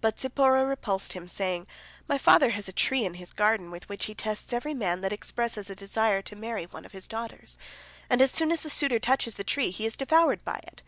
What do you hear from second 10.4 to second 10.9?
by it."